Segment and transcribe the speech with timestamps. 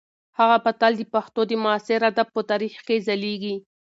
[0.37, 3.55] هغه به تل د پښتو د معاصر ادب په تاریخ کې ځلیږي.